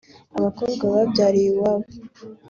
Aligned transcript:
Aba 0.35 0.43
bakobwa 0.47 0.83
babyariye 0.95 1.47
iwabo 1.51 1.87